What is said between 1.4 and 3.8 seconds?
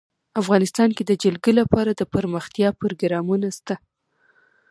لپاره دپرمختیا پروګرامونه شته.